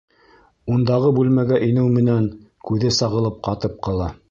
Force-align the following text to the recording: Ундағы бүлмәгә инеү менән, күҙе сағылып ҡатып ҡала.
Ундағы 0.75 1.11
бүлмәгә 1.17 1.59
инеү 1.67 1.93
менән, 1.99 2.27
күҙе 2.71 2.95
сағылып 3.01 3.41
ҡатып 3.49 3.81
ҡала. 3.89 4.13